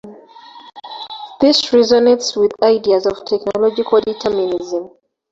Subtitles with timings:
[1.41, 4.89] This resonates with ideas of technological determinism.